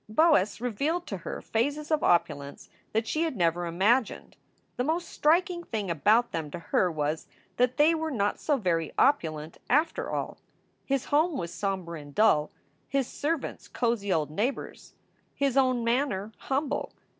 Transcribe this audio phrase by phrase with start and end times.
[0.09, 4.35] Boas revealed to her phases of opulence that she had never imagined.
[4.75, 7.27] The most striking thing about them to her was
[7.57, 10.39] that they were not so very opulent, after all.
[10.87, 12.49] His home was somber and dull,
[12.87, 14.95] his servants cozy old neighbors,
[15.35, 16.93] his own manner humble.